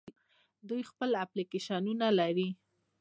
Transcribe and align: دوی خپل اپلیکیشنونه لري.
دوی 0.67 0.81
خپل 0.91 1.09
اپلیکیشنونه 1.23 2.07
لري. 2.19 2.49